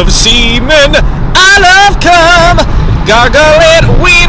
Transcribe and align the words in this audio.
love 0.00 0.12
semen. 0.12 0.96
I 1.36 1.60
love 1.60 2.00
cum. 2.00 2.56
Gargle 3.04 3.60
it 3.76 3.84
We. 4.02 4.19